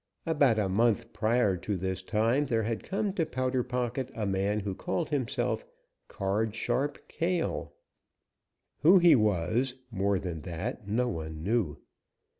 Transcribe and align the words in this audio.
About 0.25 0.57
a 0.57 0.67
month 0.67 1.13
prior 1.13 1.55
to 1.57 1.77
this 1.77 2.01
time 2.01 2.47
there 2.47 2.63
had 2.63 2.81
come 2.81 3.13
to 3.13 3.23
Powder 3.23 3.61
Pocket 3.61 4.09
a 4.15 4.25
man 4.25 4.61
who 4.61 4.73
called 4.73 5.09
himself 5.09 5.63
Card 6.07 6.55
Sharp 6.55 7.07
Cale. 7.07 7.71
Who 8.79 8.97
he 8.97 9.15
was, 9.15 9.75
more 9.91 10.17
than 10.17 10.41
that, 10.41 10.87
no 10.87 11.07
one 11.07 11.43
knew. 11.43 11.77